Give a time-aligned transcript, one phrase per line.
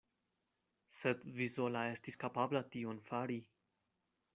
[1.01, 3.43] Sed vi sola estas kapabla tion fari.